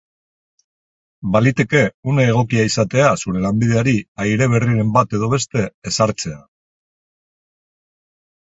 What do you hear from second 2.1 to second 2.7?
une egokia